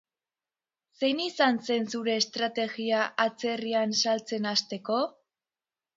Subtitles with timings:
[1.01, 5.01] Zein izan zen zure estrategia atzerrian saltzen hasteko?